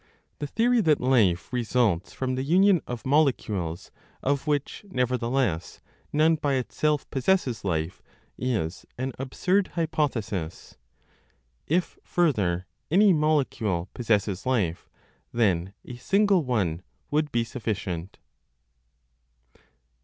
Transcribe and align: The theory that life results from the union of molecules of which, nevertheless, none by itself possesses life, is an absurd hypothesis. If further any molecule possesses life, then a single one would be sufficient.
The 0.39 0.47
theory 0.47 0.81
that 0.81 0.99
life 0.99 1.53
results 1.53 2.11
from 2.11 2.33
the 2.33 2.41
union 2.41 2.81
of 2.87 3.05
molecules 3.05 3.91
of 4.23 4.47
which, 4.47 4.83
nevertheless, 4.89 5.79
none 6.11 6.37
by 6.37 6.55
itself 6.55 7.07
possesses 7.11 7.63
life, 7.63 8.01
is 8.35 8.83
an 8.97 9.13
absurd 9.19 9.67
hypothesis. 9.75 10.75
If 11.67 11.99
further 12.03 12.65
any 12.89 13.13
molecule 13.13 13.89
possesses 13.93 14.43
life, 14.47 14.89
then 15.31 15.71
a 15.85 15.97
single 15.97 16.43
one 16.45 16.81
would 17.11 17.31
be 17.31 17.43
sufficient. 17.43 18.17